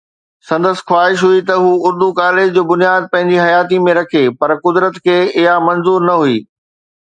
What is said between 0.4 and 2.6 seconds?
سندس خواهش هئي ته هو اردو ڪاليج